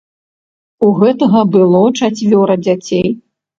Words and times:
У 0.87 0.89
гэтага 1.01 1.43
было 1.57 1.83
чацвёра 2.01 2.59
дзяцей. 2.65 3.07